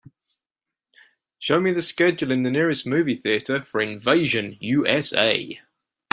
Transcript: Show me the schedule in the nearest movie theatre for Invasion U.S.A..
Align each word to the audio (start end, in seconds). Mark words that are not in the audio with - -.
Show 1.37 1.59
me 1.59 1.71
the 1.73 1.83
schedule 1.83 2.31
in 2.31 2.41
the 2.41 2.49
nearest 2.49 2.87
movie 2.87 3.15
theatre 3.15 3.63
for 3.63 3.81
Invasion 3.81 4.57
U.S.A.. 4.59 5.61